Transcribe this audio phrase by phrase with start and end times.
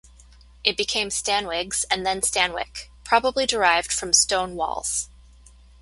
[0.63, 5.09] It became Stanwigs and then Stanwick, probably derived from 'stone walls'.